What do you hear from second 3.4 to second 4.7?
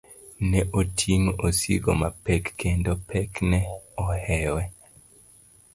ne ohewe.